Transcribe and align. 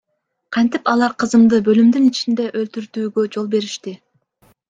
Кантип 0.55 0.87
алар 0.93 1.13
кызымды 1.23 1.59
бөлүмдүн 1.67 2.09
ичинде 2.11 2.47
өлтүртүүгө 2.61 3.27
жол 3.37 3.53
беришти? 3.55 3.95